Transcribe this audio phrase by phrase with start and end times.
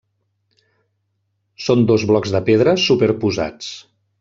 [1.67, 3.71] Són dos blocs de pedra superposats.